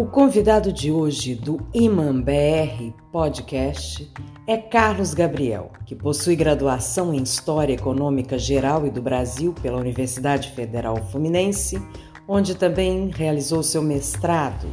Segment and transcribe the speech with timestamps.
[0.00, 4.10] O convidado de hoje do Iman BR Podcast
[4.46, 10.52] é Carlos Gabriel, que possui graduação em História Econômica Geral e do Brasil pela Universidade
[10.52, 11.78] Federal Fluminense,
[12.26, 14.68] onde também realizou seu mestrado,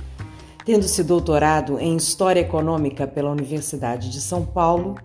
[0.63, 4.95] tendo se doutorado em História Econômica pela Universidade de São Paulo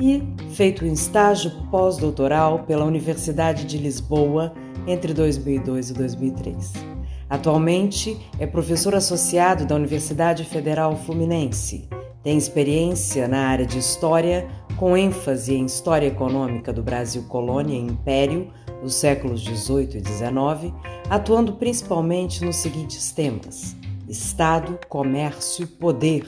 [0.00, 0.20] e
[0.52, 4.52] feito um estágio pós-doutoral pela Universidade de Lisboa
[4.88, 6.89] entre 2002 e 2003.
[7.30, 11.88] Atualmente é professor associado da Universidade Federal Fluminense.
[12.24, 17.80] Tem experiência na área de História, com ênfase em História Econômica do Brasil Colônia e
[17.80, 18.50] Império
[18.82, 20.74] dos séculos XVIII e XIX,
[21.08, 23.76] atuando principalmente nos seguintes temas:
[24.08, 26.26] Estado, Comércio, Poder,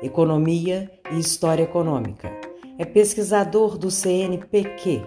[0.00, 2.30] Economia e História Econômica.
[2.78, 5.02] É pesquisador do CNPq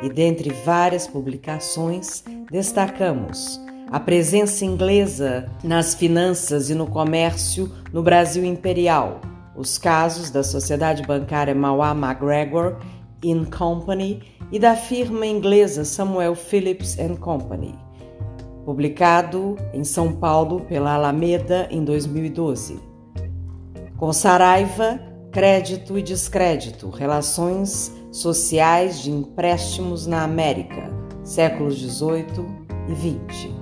[0.00, 8.44] e, dentre várias publicações, destacamos a presença inglesa nas finanças e no comércio no Brasil
[8.44, 9.20] imperial,
[9.56, 12.76] os casos da sociedade bancária Mauá MacGregor
[13.22, 17.74] in Company e da firma inglesa Samuel Phillips Company,
[18.64, 22.80] publicado em São Paulo pela Alameda em 2012.
[23.96, 30.90] Com Saraiva, Crédito e Descrédito, Relações Sociais de Empréstimos na América,
[31.24, 32.44] séculos XVIII
[32.88, 33.61] e XX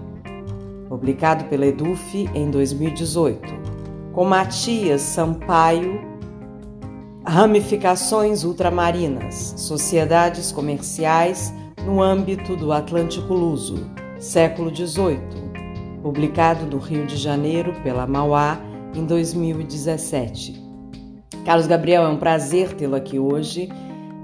[0.91, 3.41] publicado pela Eduf em 2018,
[4.13, 6.01] com Matias Sampaio,
[7.25, 11.55] Ramificações Ultramarinas, Sociedades Comerciais
[11.87, 15.21] no âmbito do Atlântico Luso, século XVIII,
[16.03, 18.61] publicado no Rio de Janeiro pela Mauá
[18.93, 20.61] em 2017.
[21.45, 23.69] Carlos Gabriel, é um prazer tê-lo aqui hoje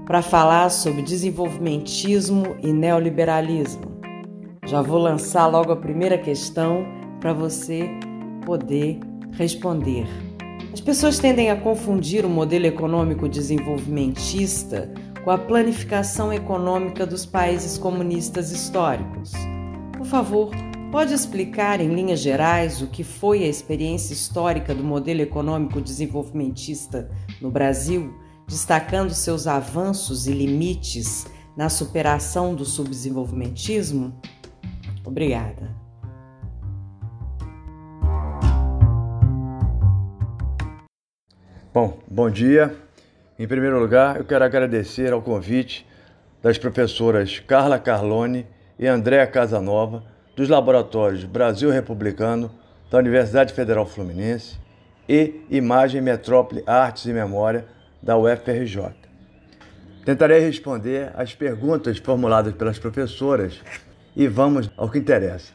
[0.05, 3.96] para falar sobre desenvolvimentismo e neoliberalismo.
[4.67, 6.85] Já vou lançar logo a primeira questão
[7.21, 7.89] para você
[8.45, 8.99] poder
[9.31, 10.05] responder.
[10.73, 17.77] As pessoas tendem a confundir o modelo econômico desenvolvimentista com a planificação econômica dos países
[17.77, 19.31] comunistas históricos.
[19.97, 20.51] Por favor,
[20.91, 27.09] pode explicar em linhas gerais o que foi a experiência histórica do modelo econômico desenvolvimentista
[27.41, 28.13] no Brasil,
[28.45, 34.13] destacando seus avanços e limites na superação do subdesenvolvimentismo?
[35.07, 35.73] Obrigada.
[41.73, 42.75] Bom, bom dia.
[43.39, 45.87] Em primeiro lugar, eu quero agradecer ao convite
[46.41, 48.45] das professoras Carla Carlone
[48.77, 50.03] e Andréa Casanova,
[50.35, 52.51] dos laboratórios Brasil Republicano,
[52.91, 54.57] da Universidade Federal Fluminense
[55.07, 57.65] e Imagem Metrópole Artes e Memória,
[58.03, 58.91] da UFRJ.
[60.03, 63.61] Tentarei responder às perguntas formuladas pelas professoras
[64.17, 65.53] e vamos ao que interessa.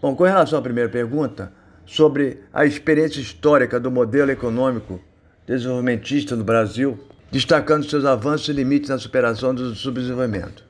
[0.00, 1.52] Bom, com relação à primeira pergunta,
[1.84, 4.98] sobre a experiência histórica do modelo econômico
[5.46, 6.98] desenvolvimentista no Brasil,
[7.30, 10.64] destacando seus avanços e limites na superação do subdesenvolvimento.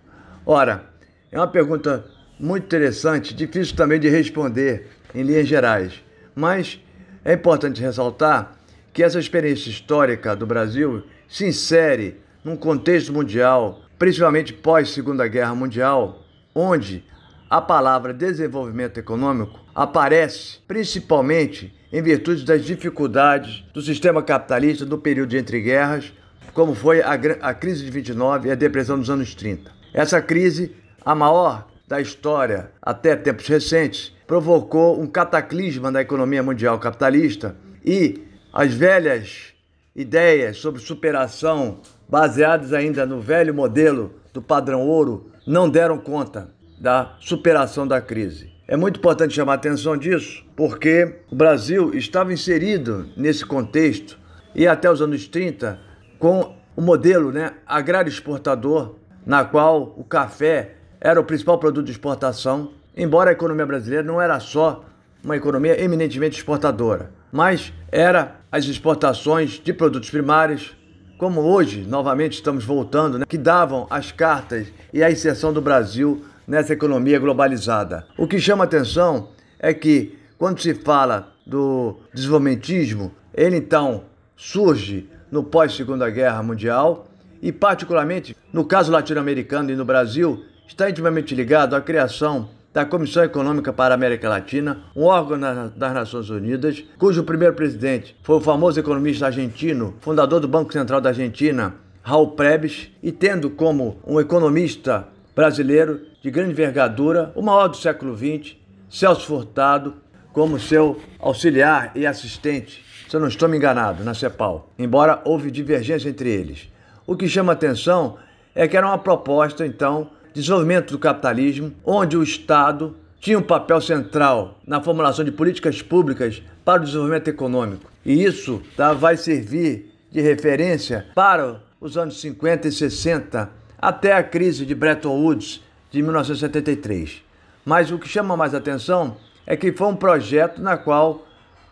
[0.44, 0.86] Ora,
[1.30, 2.04] é uma pergunta
[2.36, 6.02] muito interessante, difícil também de responder em linhas gerais,
[6.34, 6.80] mas
[7.24, 8.56] é importante ressaltar
[8.92, 15.54] que essa experiência histórica do Brasil se insere num contexto mundial, principalmente pós Segunda Guerra
[15.54, 17.04] Mundial, onde
[17.50, 25.36] a palavra desenvolvimento econômico aparece principalmente em virtude das dificuldades do sistema capitalista do período
[25.36, 26.12] entre guerras,
[26.54, 29.68] como foi a, a crise de 29 e a depressão dos anos 30.
[29.92, 36.78] Essa crise, a maior da história até tempos recentes, provocou um cataclisma na economia mundial
[36.78, 38.22] capitalista e
[38.52, 39.52] as velhas
[39.96, 47.14] ideias sobre superação, baseadas ainda no velho modelo do padrão ouro, não deram conta da
[47.20, 48.50] superação da crise.
[48.66, 54.18] É muito importante chamar a atenção disso, porque o Brasil estava inserido nesse contexto
[54.54, 55.78] e até os anos 30
[56.18, 58.94] com o modelo né, agrário exportador,
[59.26, 64.20] na qual o café era o principal produto de exportação, embora a economia brasileira não
[64.20, 64.84] era só
[65.22, 70.76] uma economia eminentemente exportadora, mas era as exportações de produtos primários,
[71.18, 76.24] como hoje, novamente estamos voltando, né, que davam as cartas e a inserção do Brasil
[76.50, 78.08] nessa economia globalizada.
[78.18, 84.02] O que chama atenção é que, quando se fala do desenvolvimentismo, ele então
[84.36, 87.06] surge no pós-Segunda Guerra Mundial
[87.40, 93.22] e, particularmente, no caso latino-americano e no Brasil, está intimamente ligado à criação da Comissão
[93.22, 98.40] Econômica para a América Latina, um órgão das Nações Unidas, cujo primeiro presidente foi o
[98.40, 104.18] famoso economista argentino, fundador do Banco Central da Argentina, Raul Prebes, e tendo como um
[104.18, 105.06] economista
[105.40, 108.56] brasileiro de grande envergadura, o maior do século XX,
[108.90, 109.94] Celso Furtado,
[110.34, 115.50] como seu auxiliar e assistente, se eu não estou me enganado, na CEPAL, embora houve
[115.50, 116.70] divergência entre eles.
[117.06, 118.18] O que chama atenção
[118.54, 123.80] é que era uma proposta, então, desenvolvimento do capitalismo, onde o Estado tinha um papel
[123.80, 127.90] central na formulação de políticas públicas para o desenvolvimento econômico.
[128.04, 134.22] E isso tá, vai servir de referência para os anos 50 e 60, até a
[134.22, 137.22] crise de Bretton Woods de 1973.
[137.64, 139.16] Mas o que chama mais atenção
[139.46, 141.26] é que foi um projeto na qual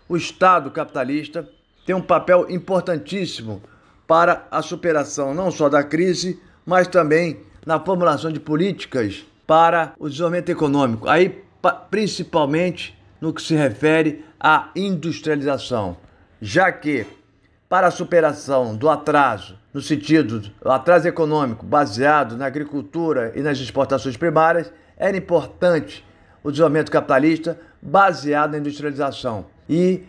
[0.08, 1.48] o Estado capitalista
[1.84, 3.62] tem um papel importantíssimo
[4.06, 10.08] para a superação não só da crise, mas também na formulação de políticas para o
[10.08, 11.42] desenvolvimento econômico, aí
[11.90, 15.96] principalmente no que se refere à industrialização,
[16.40, 17.06] já que
[17.68, 23.58] para a superação do atraso, no sentido do atraso econômico baseado na agricultura e nas
[23.58, 26.04] exportações primárias, era importante
[26.42, 29.46] o desenvolvimento capitalista baseado na industrialização.
[29.68, 30.02] E,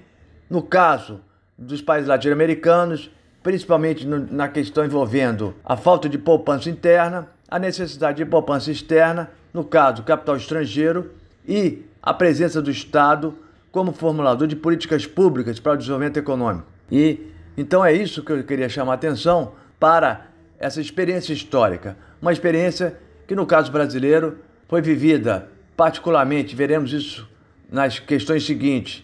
[0.49, 1.21] no caso
[1.57, 3.11] dos países latino-americanos,
[3.43, 9.63] principalmente na questão envolvendo a falta de poupança interna, a necessidade de poupança externa, no
[9.63, 11.11] caso, capital estrangeiro,
[11.47, 13.35] e a presença do Estado
[13.71, 16.67] como formulador de políticas públicas para o desenvolvimento econômico.
[16.91, 17.27] E
[17.59, 20.27] então é isso que eu queria chamar a atenção para
[20.57, 22.97] essa experiência histórica, uma experiência
[23.27, 27.29] que no caso brasileiro foi vivida particularmente, veremos isso
[27.69, 29.03] nas questões seguintes,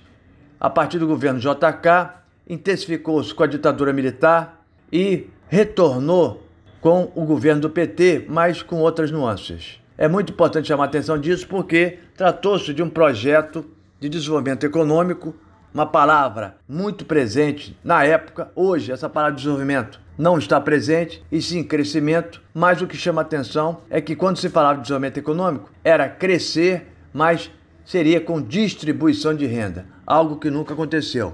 [0.57, 2.16] a partir do governo JK,
[2.48, 6.42] intensificou-se com a ditadura militar e retornou
[6.80, 9.81] com o governo do PT, mas com outras nuances.
[9.98, 13.66] É muito importante chamar a atenção disso porque tratou-se de um projeto
[14.00, 15.36] de desenvolvimento econômico,
[15.75, 18.50] uma palavra muito presente na época.
[18.56, 22.42] Hoje, essa palavra desenvolvimento não está presente, e sim crescimento.
[22.54, 26.94] Mas o que chama atenção é que quando se falava de desenvolvimento econômico, era crescer,
[27.13, 27.51] mas
[27.83, 31.33] seria com distribuição de renda, algo que nunca aconteceu.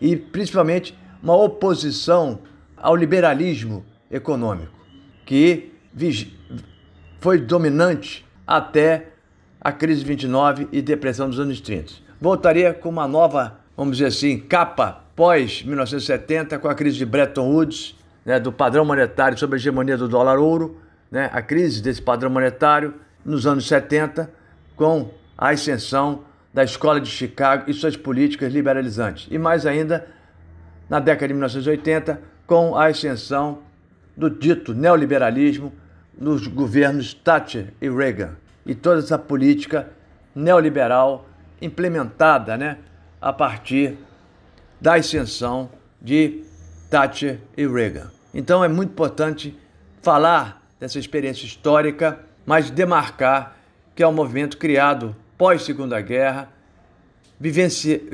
[0.00, 2.38] E principalmente uma oposição
[2.78, 4.72] ao liberalismo econômico
[5.26, 5.74] que
[7.20, 9.08] foi dominante até
[9.60, 12.06] a crise de 29 e depressão dos anos 30.
[12.18, 17.96] Voltaria com uma nova, vamos dizer assim, capa pós-1970, com a crise de Bretton Woods,
[18.24, 20.80] né, do padrão monetário sobre a hegemonia do dólar ouro,
[21.10, 22.94] né, a crise desse padrão monetário
[23.24, 24.30] nos anos 70,
[24.74, 29.28] com a ascensão da Escola de Chicago e suas políticas liberalizantes.
[29.30, 30.06] E mais ainda,
[30.88, 33.58] na década de 1980, com a ascensão
[34.16, 35.72] do dito neoliberalismo
[36.18, 39.90] nos governos Thatcher e Reagan e toda essa política
[40.34, 41.28] neoliberal
[41.60, 42.78] implementada né,
[43.20, 43.96] a partir
[44.80, 45.70] da ascensão
[46.00, 46.42] de
[46.90, 48.10] Thatcher e Reagan.
[48.32, 49.56] Então é muito importante
[50.02, 53.56] falar dessa experiência histórica, mas demarcar
[53.94, 56.50] que é um movimento criado pós Segunda Guerra,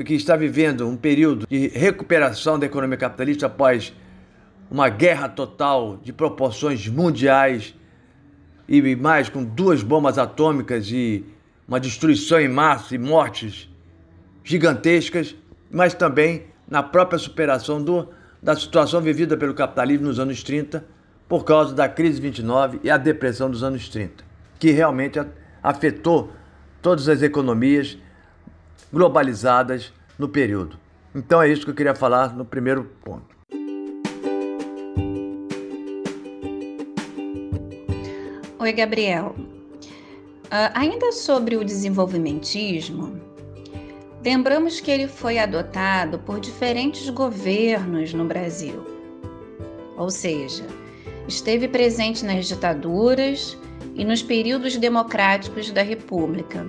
[0.05, 3.93] que está vivendo um período de recuperação da economia capitalista após
[4.71, 7.75] uma guerra total de proporções mundiais
[8.67, 11.23] e mais com duas bombas atômicas e
[11.67, 13.69] uma destruição em massa e mortes
[14.43, 15.35] gigantescas,
[15.71, 18.09] mas também na própria superação do,
[18.41, 20.85] da situação vivida pelo capitalismo nos anos 30
[21.27, 24.23] por causa da crise 29 e a depressão dos anos 30,
[24.59, 25.19] que realmente
[25.61, 26.31] afetou
[26.81, 27.97] todas as economias
[28.91, 30.77] globalizadas no período.
[31.15, 33.33] Então é isso que eu queria falar no primeiro ponto.
[38.59, 39.35] Oi, Gabriel.
[40.45, 43.19] Uh, ainda sobre o desenvolvimentismo,
[44.23, 48.85] lembramos que ele foi adotado por diferentes governos no Brasil.
[49.97, 50.65] Ou seja,
[51.27, 53.57] esteve presente nas ditaduras
[53.95, 56.65] e nos períodos democráticos da República,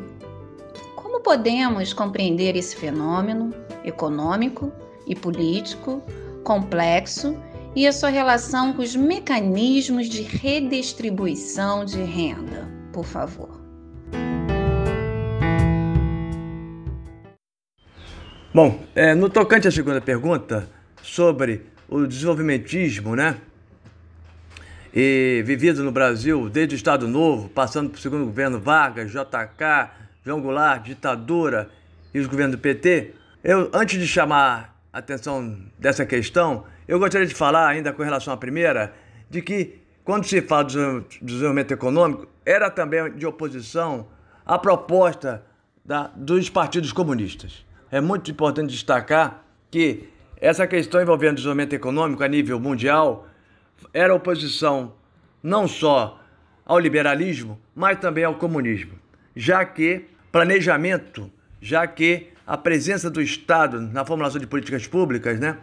[1.24, 4.70] podemos compreender esse fenômeno econômico
[5.06, 6.02] e político
[6.44, 7.36] complexo
[7.74, 13.63] e a sua relação com os mecanismos de redistribuição de renda, por favor?
[18.54, 20.68] Bom, é, no tocante à segunda pergunta
[21.02, 23.36] sobre o desenvolvimentismo, né?
[24.94, 29.90] E vivido no Brasil desde o Estado Novo, passando por segundo governo Vargas, JK,
[30.24, 31.68] João Goulart, ditadura
[32.14, 37.26] e os governos do PT, eu, antes de chamar a atenção dessa questão, eu gostaria
[37.26, 38.94] de falar, ainda com relação à primeira,
[39.28, 44.06] de que quando se fala do desenvolvimento econômico, era também de oposição
[44.46, 45.42] à proposta
[45.84, 47.64] da, dos partidos comunistas.
[47.94, 50.08] É muito importante destacar que
[50.40, 53.28] essa questão envolvendo desenvolvimento econômico a nível mundial
[53.92, 54.94] era oposição
[55.40, 56.20] não só
[56.66, 58.94] ao liberalismo, mas também ao comunismo,
[59.36, 65.56] já que planejamento, já que a presença do Estado na formulação de políticas públicas, né,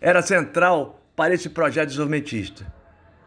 [0.00, 2.72] era central para esse projeto desenvolvimentista.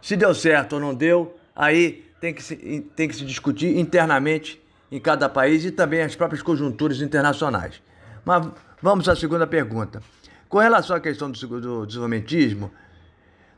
[0.02, 2.56] Se deu certo ou não deu, aí tem que se,
[2.96, 4.60] tem que se discutir internamente
[4.92, 7.80] em cada país e também as próprias conjunturas internacionais.
[8.26, 8.48] Mas
[8.82, 10.02] vamos à segunda pergunta.
[10.48, 12.72] Com relação à questão do, do desenvolvimentismo,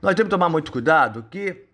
[0.02, 1.66] nós temos que tomar muito cuidado que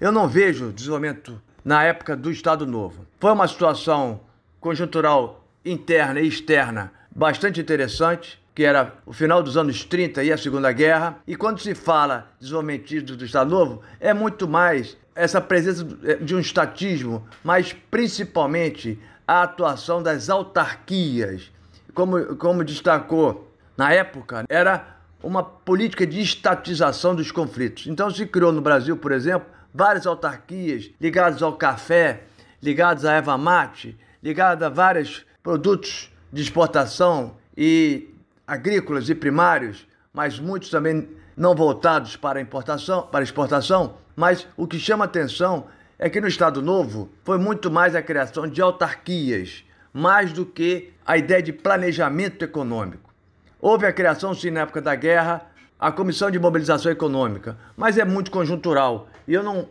[0.00, 3.06] eu não vejo desenvolvimento na época do Estado Novo.
[3.18, 4.20] Foi uma situação
[4.60, 10.38] conjuntural interna e externa bastante interessante, que era o final dos anos 30 e a
[10.38, 11.18] Segunda Guerra.
[11.26, 15.84] E quando se fala desenvolvimentismo do Estado Novo, é muito mais essa presença
[16.20, 21.50] de um estatismo, mas principalmente a atuação das autarquias.
[21.96, 27.86] Como, como destacou na época, era uma política de estatização dos conflitos.
[27.86, 32.24] Então se criou no Brasil, por exemplo, várias autarquias ligadas ao café,
[32.62, 38.14] ligadas à erva mate, ligadas a vários produtos de exportação e
[38.46, 44.78] agrícolas e primários, mas muitos também não voltados para importação, para exportação, mas o que
[44.78, 45.66] chama atenção
[45.98, 49.64] é que no Estado Novo foi muito mais a criação de autarquias,
[49.96, 53.14] mais do que a ideia de planejamento econômico.
[53.58, 55.46] Houve a criação, sim, na época da guerra,
[55.80, 59.66] a Comissão de Mobilização Econômica, mas é muito conjuntural e eu não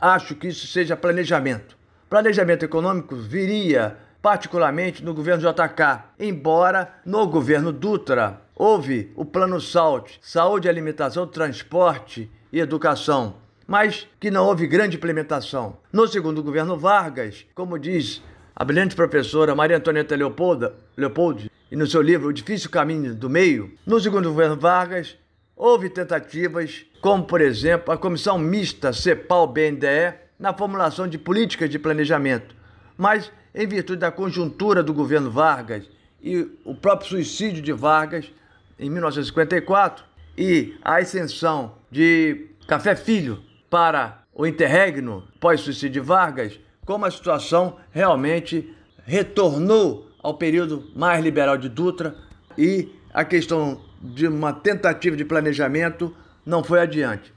[0.00, 1.76] acho que isso seja planejamento.
[2.08, 10.18] Planejamento econômico viria particularmente no governo JK, embora no governo Dutra houve o Plano SALT,
[10.22, 15.76] Saúde, Alimentação, Transporte e Educação, mas que não houve grande implementação.
[15.92, 18.22] No segundo governo Vargas, como diz
[18.58, 23.28] a brilhante professora Maria Antonieta Leopolda, Leopoldi, e no seu livro O Difícil Caminho do
[23.28, 25.14] Meio, no segundo governo Vargas,
[25.54, 32.54] houve tentativas, como por exemplo a Comissão Mista CEPAL-BNDE, na formulação de políticas de planejamento,
[32.96, 35.88] mas em virtude da conjuntura do governo Vargas
[36.22, 38.32] e o próprio suicídio de Vargas
[38.78, 40.02] em 1954
[40.36, 47.76] e a ascensão de Café Filho para o interregno pós-suicídio de Vargas, como a situação
[47.90, 48.72] realmente
[49.04, 52.16] retornou ao período mais liberal de Dutra
[52.56, 56.14] e a questão de uma tentativa de planejamento
[56.44, 57.34] não foi adiante.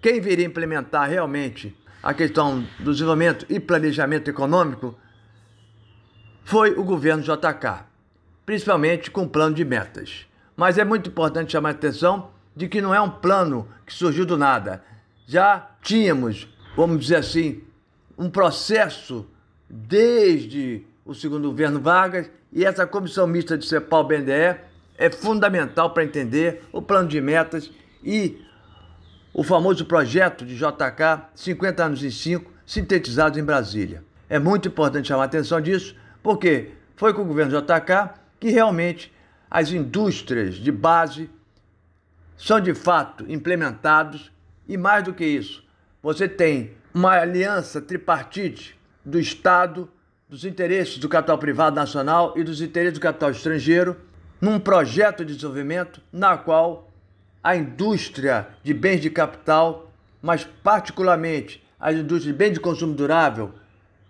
[0.00, 4.94] Quem viria implementar realmente a questão do desenvolvimento e planejamento econômico
[6.44, 7.84] foi o governo JK,
[8.44, 10.26] principalmente com o plano de metas.
[10.56, 14.26] Mas é muito importante chamar a atenção de que não é um plano que surgiu
[14.26, 14.84] do nada.
[15.26, 17.62] Já tínhamos, vamos dizer assim,
[18.16, 19.26] um processo
[19.68, 24.60] desde o segundo governo Vargas e essa comissão mista de CEPAL-BNDE
[24.98, 27.70] é fundamental para entender o plano de metas
[28.04, 28.40] e
[29.32, 34.04] o famoso projeto de JK 50 anos em 5, sintetizados em Brasília.
[34.28, 39.12] É muito importante chamar a atenção disso, porque foi com o governo JK que realmente
[39.50, 41.30] as indústrias de base
[42.36, 44.32] são de fato implementados
[44.68, 45.64] e mais do que isso,
[46.02, 49.88] você tem uma aliança tripartite do Estado,
[50.28, 53.96] dos interesses do capital privado nacional e dos interesses do capital estrangeiro
[54.40, 56.90] num projeto de desenvolvimento na qual
[57.42, 63.52] a indústria de bens de capital, mas particularmente as indústrias de bens de consumo durável,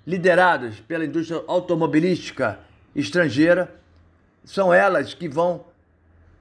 [0.07, 2.59] lideradas pela indústria automobilística
[2.95, 3.75] estrangeira,
[4.45, 5.65] são elas que vão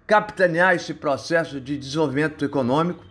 [0.05, 3.05] capitanear esse processo de desenvolvimento econômico,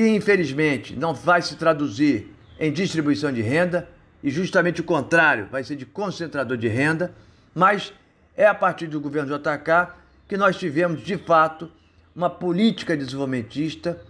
[0.00, 3.86] que infelizmente não vai se traduzir em distribuição de renda,
[4.22, 7.12] e justamente o contrário, vai ser de concentrador de renda,
[7.54, 7.92] mas
[8.34, 9.92] é a partir do governo JK
[10.26, 11.70] que nós tivemos, de fato,
[12.16, 14.00] uma política desenvolvimentista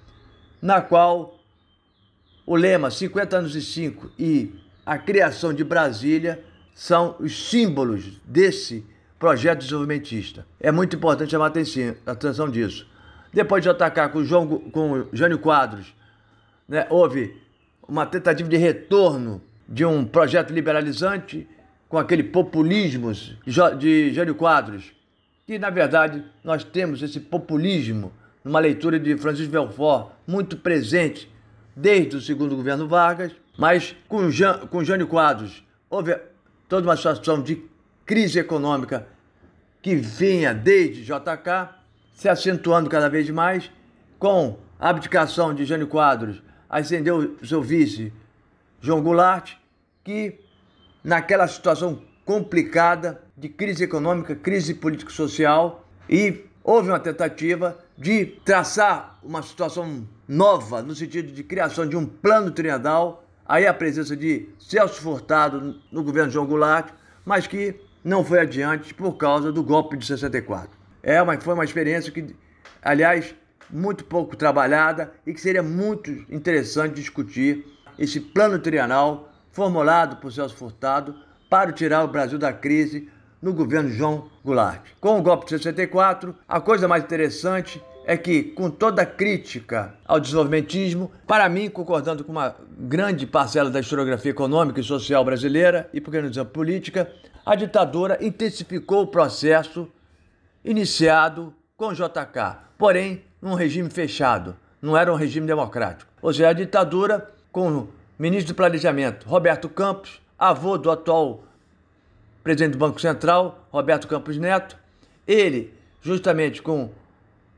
[0.62, 1.40] na qual
[2.46, 4.54] o lema 50 anos e 5 e
[4.86, 6.40] a criação de Brasília
[6.72, 8.86] são os símbolos desse
[9.18, 10.46] projeto desenvolvimentista.
[10.60, 11.52] É muito importante chamar
[12.06, 12.88] a atenção disso.
[13.32, 15.94] Depois de atacar com, João, com Jânio Quadros,
[16.68, 17.36] né, houve
[17.86, 21.46] uma tentativa de retorno de um projeto liberalizante
[21.88, 23.12] com aquele populismo
[23.78, 24.92] de Jânio Quadros,
[25.46, 28.12] que na verdade nós temos esse populismo
[28.44, 31.30] numa leitura de Francisco Belfort muito presente
[31.74, 34.28] desde o segundo governo Vargas, mas com,
[34.70, 36.16] com Jânio Quadros houve
[36.68, 37.62] toda uma situação de
[38.06, 39.06] crise econômica
[39.82, 41.79] que vinha desde JK,
[42.20, 43.70] se acentuando cada vez mais,
[44.18, 48.12] com a abdicação de Jânio Quadros, ascendeu seu vice,
[48.78, 49.54] João Goulart,
[50.04, 50.38] que
[51.02, 59.42] naquela situação complicada de crise econômica, crise político-social, e houve uma tentativa de traçar uma
[59.42, 65.00] situação nova no sentido de criação de um plano trienal, aí a presença de Celso
[65.00, 66.92] Furtado no governo João Goulart,
[67.24, 70.79] mas que não foi adiante por causa do golpe de 64.
[71.02, 72.34] É uma, foi uma experiência que,
[72.82, 73.34] aliás,
[73.68, 77.64] muito pouco trabalhada e que seria muito interessante discutir
[77.98, 81.14] esse plano trienal formulado por Celso Furtado
[81.48, 83.08] para tirar o Brasil da crise
[83.40, 84.82] no governo João Goulart.
[85.00, 89.94] Com o golpe de 64, a coisa mais interessante é que, com toda a crítica
[90.06, 95.88] ao desenvolvimentismo, para mim, concordando com uma grande parcela da historiografia econômica e social brasileira,
[95.92, 97.10] e por que não dizer política,
[97.44, 99.88] a ditadura intensificou o processo
[100.64, 106.10] iniciado com JK, porém num regime fechado, não era um regime democrático.
[106.20, 107.88] Ou seja, a ditadura com o
[108.18, 111.42] ministro do Planejamento, Roberto Campos, avô do atual
[112.42, 114.76] presidente do Banco Central, Roberto Campos Neto,
[115.26, 116.90] ele, justamente com o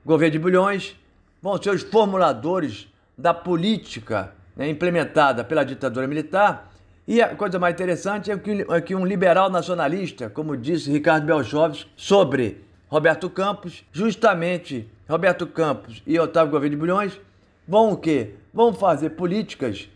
[0.04, 0.96] governo de bilhões,
[1.40, 6.72] vão ser os formuladores da política né, implementada pela ditadura militar
[7.06, 11.26] e a coisa mais interessante é que, é que um liberal nacionalista, como disse Ricardo
[11.26, 17.18] Belchoves, sobre Roberto Campos, justamente Roberto Campos e Otávio Gouveia de Bulhões,
[17.66, 18.34] vão o quê?
[18.52, 19.88] Vão fazer políticas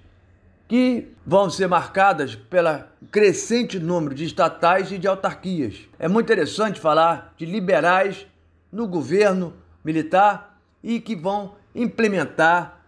[0.67, 2.71] que vão ser marcadas pelo
[3.11, 5.75] crescente número de estatais e de autarquias.
[5.99, 8.27] É muito interessante falar de liberais
[8.73, 9.53] no governo
[9.85, 12.81] militar e que vão implementar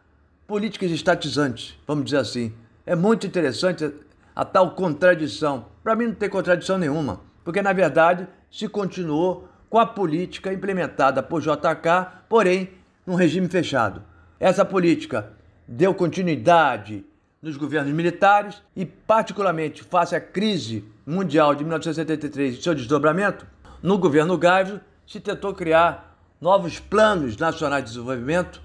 [0.46, 2.54] políticas estatizantes, vamos dizer assim.
[2.86, 3.92] É muito interessante
[4.34, 5.66] a tal contradição.
[5.84, 11.22] Para mim não tem contradição nenhuma, porque na verdade se continuou com a política implementada
[11.22, 12.70] por JK, porém
[13.06, 14.02] num regime fechado.
[14.38, 15.32] Essa política
[15.66, 17.04] deu continuidade
[17.40, 23.46] nos governos militares e, particularmente face à crise mundial de 1973 e seu desdobramento,
[23.82, 28.60] no governo Geisel se tentou criar novos planos nacionais de desenvolvimento,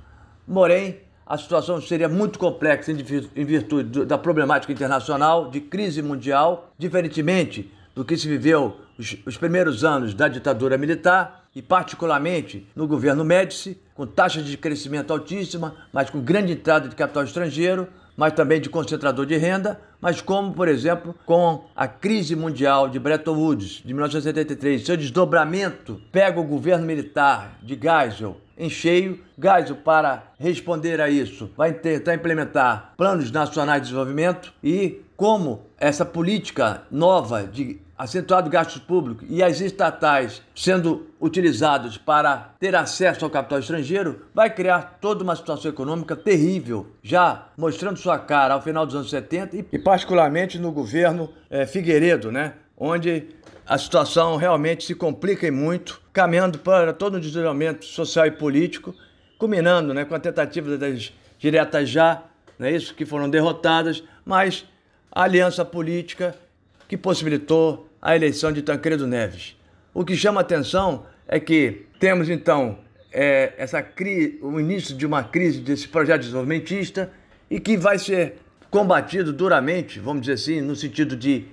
[0.52, 7.72] porém a situação seria muito complexa em virtude da problemática internacional, de crise mundial, diferentemente
[7.96, 13.80] do que se viveu os, primeiros anos da ditadura militar e particularmente no governo Médici,
[13.94, 18.70] com taxas de crescimento altíssima, mas com grande entrada de capital estrangeiro, mas também de
[18.70, 23.94] concentrador de renda, mas como, por exemplo, com a crise mundial de Bretton Woods de
[23.94, 29.20] 1973, seu desdobramento pega o governo militar de Geisel em cheio.
[29.42, 36.06] Geisel, para responder a isso, vai tentar implementar planos nacionais de desenvolvimento e como essa
[36.06, 43.32] política nova de acentuado gastos públicos e as estatais sendo utilizados para ter acesso ao
[43.32, 48.86] capital estrangeiro, vai criar toda uma situação econômica terrível, já mostrando sua cara ao final
[48.86, 52.56] dos anos 70 e, particularmente no governo é, Figueiredo, né?
[52.78, 53.28] onde
[53.66, 58.94] a situação realmente se complica muito, caminhando para todo um desenvolvimento social e político,
[59.38, 62.24] culminando né, com a tentativa das diretas já,
[62.60, 64.66] né, isso que foram derrotadas, mas
[65.14, 66.36] a aliança política
[66.88, 69.56] que possibilitou a eleição de Tancredo Neves.
[69.94, 72.80] O que chama atenção é que temos então
[73.12, 73.86] é, essa
[74.42, 77.12] o início de uma crise desse projeto desenvolvimentista
[77.50, 78.40] e que vai ser
[78.72, 81.46] combatido duramente, vamos dizer assim, no sentido de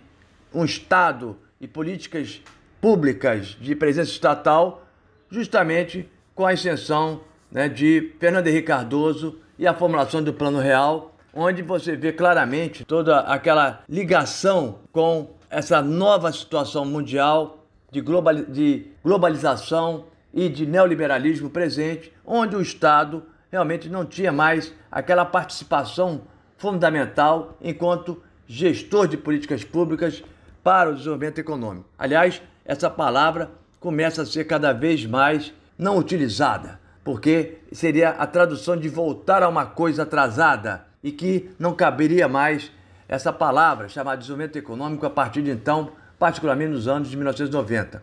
[0.54, 2.40] um Estado e políticas
[2.80, 4.86] públicas de presença estatal,
[5.30, 7.20] justamente com a ascensão
[7.52, 12.84] né, de Fernando Henrique Cardoso e a formulação do Plano Real, onde você vê claramente
[12.84, 18.02] toda aquela ligação com essa nova situação mundial de,
[18.48, 26.22] de globalização e de neoliberalismo presente, onde o Estado realmente não tinha mais aquela participação
[26.56, 30.22] fundamental enquanto gestor de políticas públicas
[30.62, 31.88] para o desenvolvimento econômico.
[31.98, 38.76] Aliás, essa palavra começa a ser cada vez mais não utilizada, porque seria a tradução
[38.76, 42.70] de voltar a uma coisa atrasada e que não caberia mais
[43.08, 48.02] essa palavra chamada desenvolvimento econômico a partir de então particularmente nos anos de 1990.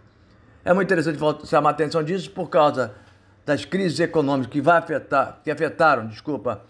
[0.65, 2.93] É muito interessante chamar a atenção disso por causa
[3.45, 6.61] das crises econômicas que, vai afetar, que afetaram desculpa,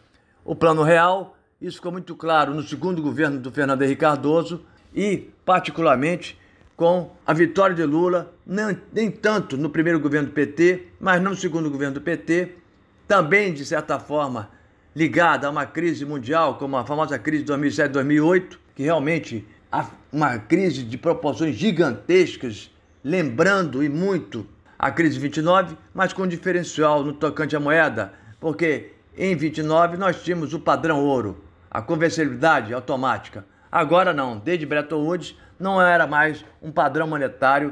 [0.46, 1.36] o Plano Real.
[1.60, 4.64] Isso ficou muito claro no segundo governo do Fernando Henrique Cardoso
[4.94, 6.40] e, particularmente,
[6.76, 11.36] com a vitória de Lula, nem, nem tanto no primeiro governo do PT, mas no
[11.36, 12.54] segundo governo do PT,
[13.08, 14.52] também, de certa forma,
[14.98, 19.48] ligada a uma crise mundial, como a famosa crise de 2007-2008, que realmente
[20.12, 24.48] uma crise de proporções gigantescas, lembrando e muito
[24.80, 30.24] a crise de 29, mas com diferencial no tocante à moeda, porque em 29 nós
[30.24, 33.46] tínhamos o padrão ouro, a conversibilidade automática.
[33.72, 37.72] Agora não, desde Bretton Woods não era mais um padrão monetário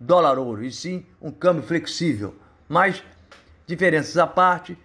[0.00, 2.34] dólar-ouro, e sim um câmbio flexível.
[2.66, 3.04] Mas,
[3.66, 4.78] diferenças à parte,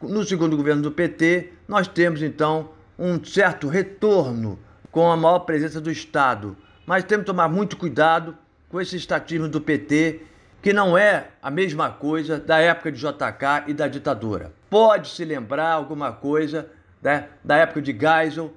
[0.00, 4.58] no segundo governo do PT, nós temos então um certo retorno
[4.90, 6.56] com a maior presença do Estado.
[6.86, 8.36] Mas temos que tomar muito cuidado
[8.68, 10.20] com esse estatismo do PT,
[10.62, 14.52] que não é a mesma coisa da época de JK e da ditadura.
[14.68, 16.68] Pode se lembrar alguma coisa
[17.02, 18.52] né, da época de Geisel,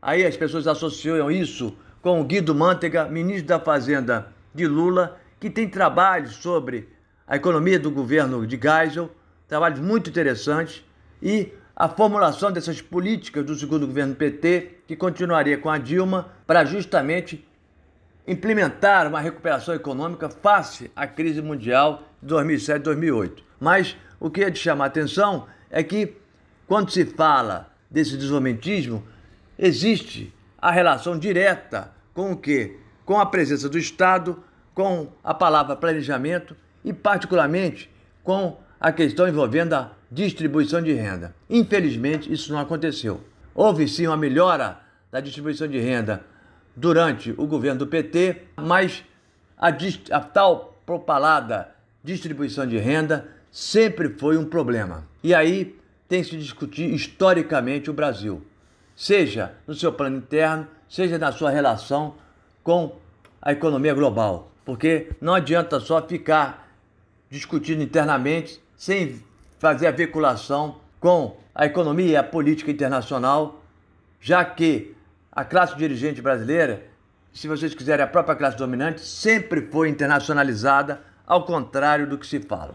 [0.00, 5.50] aí as pessoas associam isso com o Guido Mantega, ministro da Fazenda de Lula, que
[5.50, 6.88] tem trabalhos sobre
[7.26, 9.10] a economia do governo de Geisel,
[9.50, 10.82] trabalhos muito interessantes,
[11.20, 16.64] e a formulação dessas políticas do segundo governo PT, que continuaria com a Dilma, para
[16.64, 17.44] justamente
[18.26, 23.42] implementar uma recuperação econômica face à crise mundial de 2007-2008.
[23.58, 26.16] Mas o que é de chamar a atenção é que,
[26.68, 29.02] quando se fala desse desenvolvimentismo,
[29.58, 32.78] existe a relação direta com o quê?
[33.04, 37.90] Com a presença do Estado, com a palavra planejamento e, particularmente,
[38.22, 41.34] com a questão envolvendo a distribuição de renda.
[41.48, 43.20] Infelizmente, isso não aconteceu.
[43.54, 44.80] Houve sim uma melhora
[45.12, 46.24] da distribuição de renda
[46.74, 49.04] durante o governo do PT, mas
[49.58, 51.68] a, a tal propalada
[52.02, 55.06] distribuição de renda sempre foi um problema.
[55.22, 58.42] E aí tem que se discutir historicamente o Brasil,
[58.96, 62.14] seja no seu plano interno, seja na sua relação
[62.64, 62.96] com
[63.42, 66.68] a economia global, porque não adianta só ficar
[67.28, 69.22] discutindo internamente sem
[69.58, 73.62] fazer a vinculação com a economia e a política internacional,
[74.18, 74.96] já que
[75.30, 76.86] a classe dirigente brasileira,
[77.30, 82.40] se vocês quiserem, a própria classe dominante, sempre foi internacionalizada, ao contrário do que se
[82.40, 82.74] fala.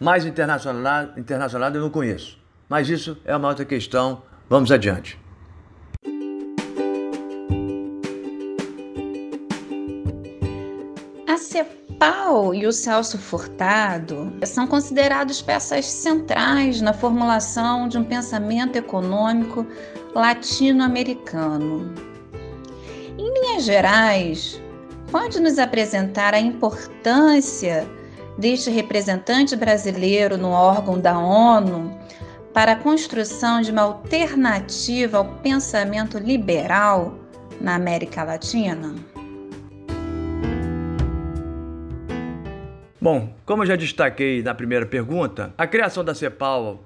[0.00, 2.38] Mais internacionalizada, internacionalizada eu não conheço.
[2.66, 4.22] Mas isso é uma outra questão.
[4.48, 5.20] Vamos adiante.
[11.28, 11.81] A CEPAL
[12.52, 19.64] e o Celso Furtado são considerados peças centrais na formulação de um pensamento econômico
[20.12, 21.94] latino-americano.
[23.16, 24.60] Em linhas gerais,
[25.12, 27.86] pode nos apresentar a importância
[28.36, 31.96] deste representante brasileiro no órgão da ONU
[32.52, 37.14] para a construção de uma alternativa ao pensamento liberal
[37.60, 39.11] na América Latina?
[43.02, 46.84] Bom, como eu já destaquei na primeira pergunta, a criação da CEPAL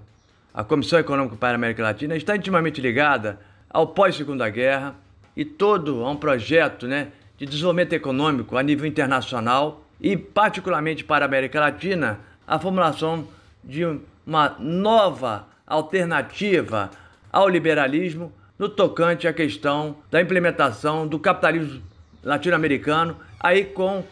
[0.54, 4.94] a Comissão Econômica para a América Latina está intimamente ligada ao pós-Segunda Guerra
[5.36, 11.26] e todo a um projeto né, de desenvolvimento econômico a nível internacional e, particularmente para
[11.26, 13.28] a América Latina, a formulação
[13.62, 13.84] de
[14.26, 16.90] uma nova alternativa
[17.30, 21.82] ao liberalismo no tocante à questão da implementação do capitalismo
[22.24, 24.02] latino-americano, aí com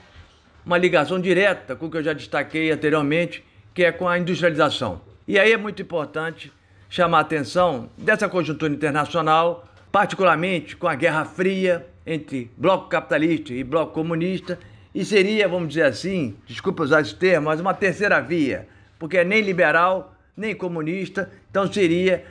[0.64, 5.00] uma ligação direta com o que eu já destaquei anteriormente, que é com a industrialização.
[5.26, 6.52] E aí é muito importante
[6.88, 13.64] chamar a atenção dessa conjuntura internacional, particularmente com a Guerra Fria entre bloco capitalista e
[13.64, 14.58] bloco comunista,
[14.94, 19.24] e seria, vamos dizer assim, desculpa usar esse termo, mas uma terceira via, porque é
[19.24, 22.24] nem liberal, nem comunista, então seria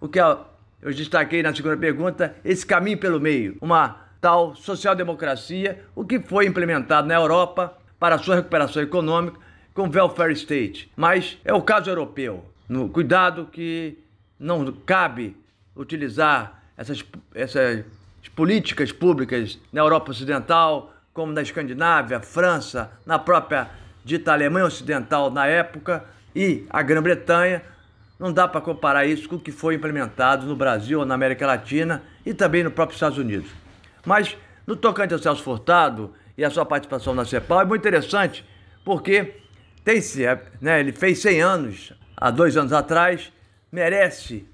[0.00, 0.44] o que eu
[0.94, 7.06] destaquei na segunda pergunta, esse caminho pelo meio, uma tal social-democracia, o que foi implementado
[7.06, 9.38] na Europa para sua recuperação econômica,
[9.72, 12.44] com welfare state, mas é o caso europeu.
[12.68, 13.96] No cuidado que
[14.36, 15.36] não cabe
[15.76, 17.84] utilizar essas, essas
[18.34, 23.70] políticas públicas na Europa Ocidental, como na Escandinávia, França, na própria
[24.04, 27.62] dita Alemanha Ocidental na época e a Grã-Bretanha.
[28.18, 32.02] Não dá para comparar isso com o que foi implementado no Brasil na América Latina
[32.24, 33.65] e também no próprio Estados Unidos.
[34.06, 38.44] Mas no tocante ao Celso Furtado e a sua participação na CEPAL é muito interessante
[38.84, 39.34] porque
[39.84, 40.00] tem
[40.60, 43.32] né, ele fez 100 anos há dois anos atrás,
[43.70, 44.46] merece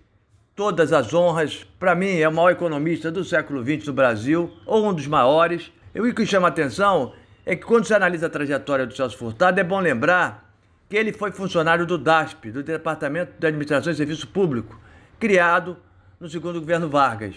[0.55, 1.67] todas as honras.
[1.79, 5.73] Para mim, é o maior economista do século XX do Brasil, ou um dos maiores.
[5.95, 7.13] E o que chama a atenção
[7.45, 10.55] é que quando se analisa a trajetória do Celso Furtado, é bom lembrar
[10.89, 14.79] que ele foi funcionário do DASP, do Departamento de Administração e Serviço Público,
[15.19, 15.77] criado
[16.21, 17.37] no segundo governo Vargas.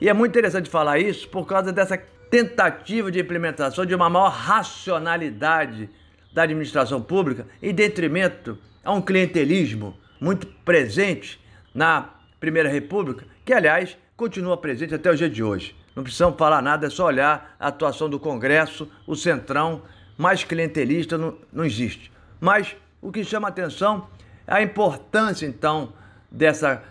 [0.00, 1.96] E é muito interessante falar isso por causa dessa
[2.30, 5.88] tentativa de implementação de uma maior racionalidade
[6.32, 11.40] da administração pública em detrimento a um clientelismo muito presente
[11.74, 15.74] na Primeira República, que, aliás, continua presente até o dia de hoje.
[15.94, 19.82] Não precisamos falar nada, é só olhar a atuação do Congresso, o Centrão,
[20.18, 22.12] mais clientelista não, não existe.
[22.38, 24.08] Mas o que chama atenção
[24.46, 25.92] é a importância, então,
[26.30, 26.82] dessa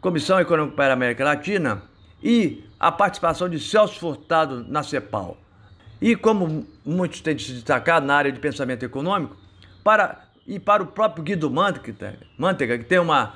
[0.00, 1.82] Comissão Econômica para a América Latina
[2.26, 5.38] e a participação de Celso Furtado na CEPAL.
[6.00, 9.36] E como muitos têm se destacado na área de pensamento econômico,
[9.84, 13.32] para, e para o próprio Guido Mantega, que tem uma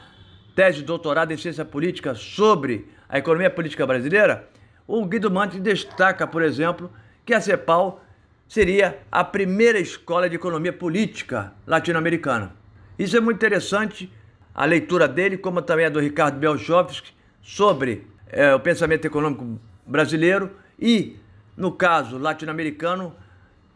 [0.56, 4.48] tese de doutorado em ciência política sobre a economia política brasileira,
[4.88, 6.90] o Guido Mantega destaca, por exemplo,
[7.24, 8.04] que a CEPAL
[8.48, 12.56] seria a primeira escola de economia política latino-americana.
[12.98, 14.12] Isso é muito interessante,
[14.52, 20.50] a leitura dele, como também a do Ricardo Belchovski, sobre é, o pensamento econômico brasileiro
[20.78, 21.16] e,
[21.56, 23.14] no caso latino-americano,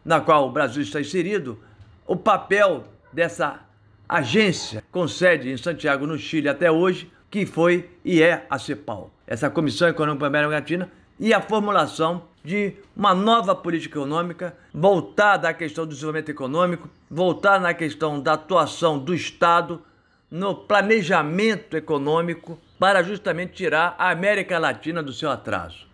[0.03, 1.59] na qual o Brasil está inserido,
[2.05, 3.59] o papel dessa
[4.07, 9.11] agência com sede em Santiago, no Chile, até hoje, que foi e é a CEPAL,
[9.25, 14.55] essa Comissão Econômica para a América Latina, e a formulação de uma nova política econômica
[14.73, 19.81] voltada à questão do desenvolvimento econômico, voltada na questão da atuação do Estado
[20.29, 25.87] no planejamento econômico para justamente tirar a América Latina do seu atraso.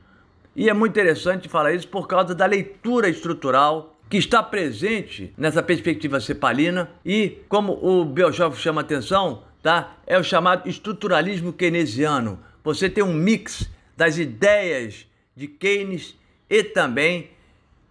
[0.55, 5.63] E é muito interessante falar isso por causa da leitura estrutural que está presente nessa
[5.63, 9.95] perspectiva cepalina e, como o Belchoff chama atenção, tá?
[10.05, 12.37] é o chamado estruturalismo keynesiano.
[12.63, 16.15] Você tem um mix das ideias de Keynes
[16.49, 17.31] e também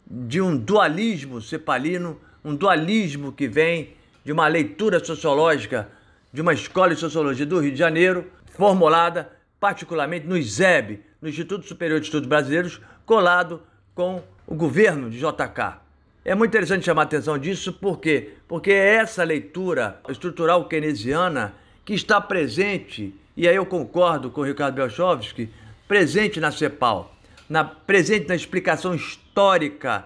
[0.06, 5.88] de um dualismo cepalino, um dualismo que vem de uma leitura sociológica
[6.32, 8.26] de uma escola de sociologia do Rio de Janeiro,
[8.60, 13.62] formulada particularmente no ISEB, no Instituto Superior de Estudos Brasileiros, colado
[13.94, 15.78] com o governo de JK.
[16.22, 18.34] É muito interessante chamar a atenção disso, por quê?
[18.46, 21.54] Porque é essa leitura estrutural keynesiana
[21.86, 25.48] que está presente, e aí eu concordo com o Ricardo Belchovski,
[25.88, 27.14] presente na CEPAL,
[27.48, 30.04] na, presente na explicação histórica,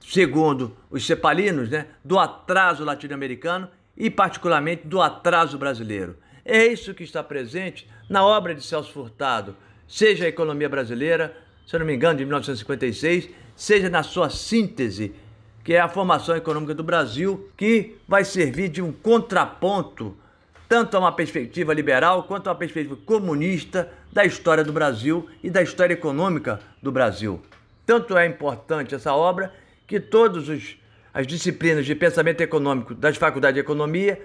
[0.00, 6.16] segundo os cepalinos, né, do atraso latino-americano e, particularmente, do atraso brasileiro.
[6.50, 9.54] É isso que está presente na obra de Celso Furtado,
[9.86, 15.14] seja a economia brasileira, se eu não me engano, de 1956, seja na sua síntese,
[15.62, 20.16] que é a formação econômica do Brasil, que vai servir de um contraponto
[20.66, 25.50] tanto a uma perspectiva liberal quanto a uma perspectiva comunista da história do Brasil e
[25.50, 27.42] da história econômica do Brasil.
[27.84, 29.52] Tanto é importante essa obra
[29.86, 30.78] que todos os
[31.12, 34.20] as disciplinas de pensamento econômico das faculdades de economia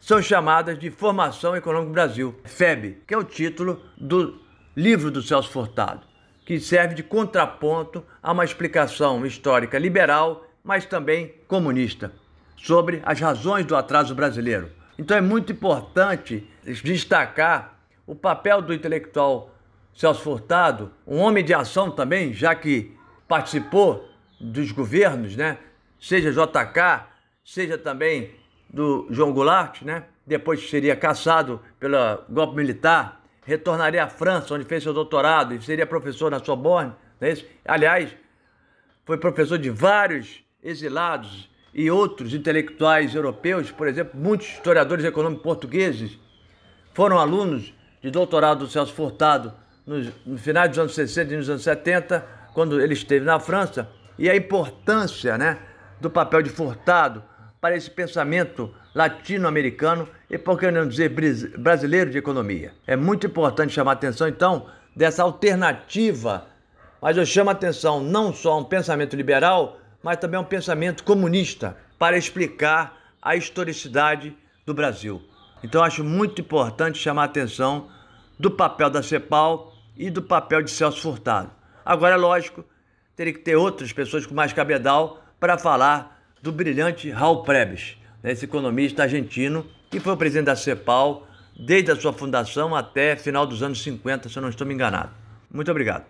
[0.00, 4.40] são chamadas de Formação Econômica do Brasil, FEB, que é o título do
[4.76, 6.06] livro do Celso Furtado,
[6.46, 12.12] que serve de contraponto a uma explicação histórica liberal, mas também comunista,
[12.56, 14.70] sobre as razões do atraso brasileiro.
[14.98, 19.54] Então é muito importante destacar o papel do intelectual
[19.94, 24.08] Celso Furtado, um homem de ação também, já que participou
[24.40, 25.58] dos governos, né?
[26.00, 27.04] seja JK,
[27.44, 28.30] seja também
[28.68, 30.04] do João Goulart, né?
[30.26, 31.96] depois seria caçado pelo
[32.28, 36.92] golpe militar, retornaria à França, onde fez seu doutorado e seria professor na Sorbonne.
[37.20, 37.46] É isso?
[37.64, 38.14] Aliás,
[39.06, 46.18] foi professor de vários exilados e outros intelectuais europeus, por exemplo, muitos historiadores econômicos portugueses
[46.92, 49.54] foram alunos de doutorado do Celso Furtado
[49.86, 53.88] no, no final dos anos 60 e nos anos 70, quando ele esteve na França,
[54.18, 55.58] e a importância né,
[56.00, 57.22] do papel de Furtado
[57.60, 61.10] para esse pensamento latino-americano e, por que não dizer,
[61.58, 62.72] brasileiro de economia.
[62.86, 66.46] É muito importante chamar a atenção, então, dessa alternativa,
[67.00, 70.44] mas eu chamo a atenção não só a um pensamento liberal, mas também a um
[70.44, 75.22] pensamento comunista, para explicar a historicidade do Brasil.
[75.62, 77.88] Então, acho muito importante chamar a atenção
[78.38, 81.50] do papel da CEPAL e do papel de Celso Furtado.
[81.84, 82.64] Agora, é lógico,
[83.16, 88.32] teria que ter outras pessoas com mais cabedal para falar do brilhante Raul Prebes, né,
[88.32, 91.26] esse economista argentino que foi o presidente da CEPAL
[91.58, 95.10] desde a sua fundação até final dos anos 50, se eu não estou me enganado.
[95.52, 96.04] Muito obrigado.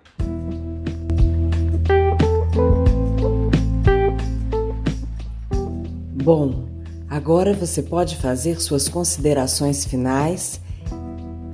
[6.22, 6.68] Bom,
[7.08, 10.60] agora você pode fazer suas considerações finais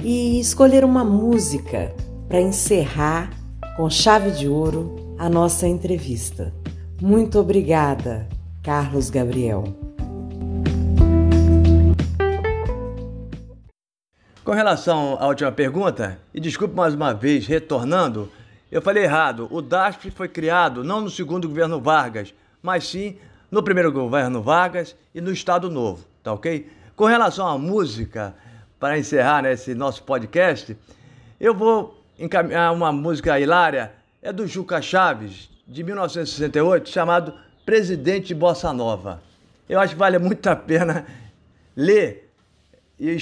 [0.02, 1.94] e escolher uma música
[2.28, 3.30] para encerrar
[3.76, 6.52] com chave de ouro a nossa entrevista.
[7.00, 8.28] Muito obrigada,
[8.64, 9.64] Carlos Gabriel.
[14.42, 18.32] Com relação à última pergunta, e desculpe mais uma vez, retornando,
[18.72, 19.48] eu falei errado.
[19.50, 23.18] O DASP foi criado não no segundo governo Vargas, mas sim
[23.50, 26.66] no primeiro governo Vargas e no Estado Novo, tá ok?
[26.96, 28.34] Com relação à música,
[28.80, 30.74] para encerrar né, esse nosso podcast,
[31.38, 38.72] eu vou encaminhar uma música hilária, é do Juca Chaves, de 1968, chamado Presidente Bossa
[38.72, 39.22] Nova.
[39.68, 41.06] Eu acho que vale muito a pena
[41.76, 42.30] ler
[42.98, 43.16] e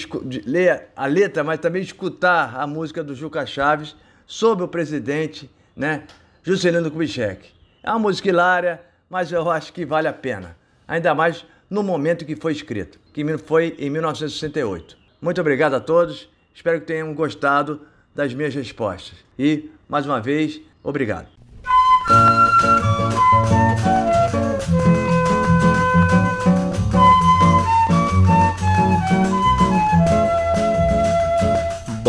[0.44, 6.04] ler a letra, mas também escutar a música do Juca Chaves sobre o presidente, né,
[6.42, 7.50] Juscelino Kubitschek.
[7.82, 10.56] É uma música hilária, mas eu acho que vale a pena.
[10.86, 14.96] Ainda mais no momento que foi escrito, que foi em 1968.
[15.20, 16.28] Muito obrigado a todos.
[16.54, 17.80] Espero que tenham gostado
[18.14, 19.18] das minhas respostas.
[19.38, 21.41] E, mais uma vez, obrigado.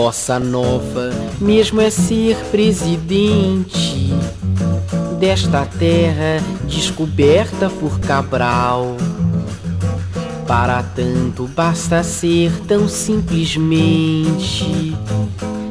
[0.04, 4.14] Bossa Nova, mesmo é ser presidente
[5.18, 8.98] desta terra descoberta por Cabral.
[10.46, 14.94] Para tanto basta ser tão simplesmente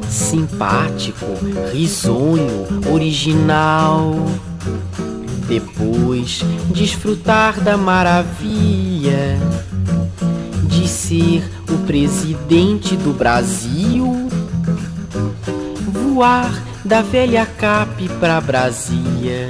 [0.09, 1.27] simpático,
[1.71, 4.15] risonho, original.
[5.47, 6.41] Depois
[6.73, 9.37] desfrutar da maravilha
[10.67, 14.02] de ser o presidente do Brasil,
[16.13, 19.49] voar da velha Cap pra Brasília,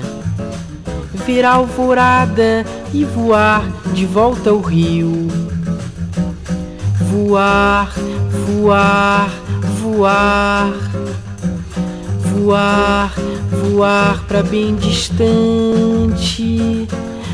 [1.26, 5.28] ver a alvorada e voar de volta ao rio,
[7.12, 7.94] voar,
[8.48, 9.30] voar,
[9.82, 10.74] voar,
[12.32, 13.14] voar,
[13.52, 15.28] voar pra bem distante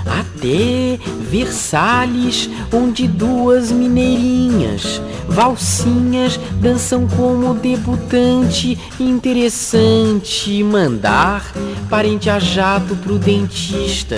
[0.09, 0.97] até
[1.29, 8.77] Versalhes, onde duas mineirinhas, valsinhas, dançam como debutante.
[8.99, 11.45] Interessante mandar
[11.89, 14.17] parente a jato pro dentista,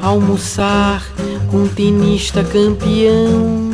[0.00, 1.04] almoçar
[1.50, 3.70] com tenista campeão.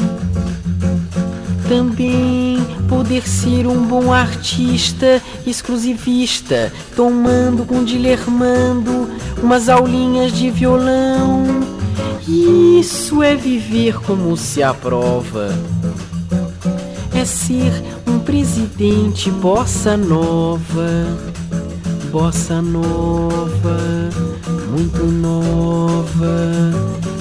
[1.69, 2.59] Também
[2.89, 9.09] poder ser um bom artista exclusivista, tomando com Dilermando
[9.43, 11.45] umas aulinhas de violão.
[12.27, 15.49] Isso é viver como se aprova.
[17.15, 17.73] É ser
[18.07, 21.07] um presidente bossa nova,
[22.11, 23.79] bossa nova,
[24.71, 26.73] muito nova,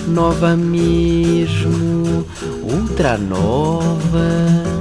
[0.08, 2.26] nova mesmo,
[2.64, 4.81] ultra nova.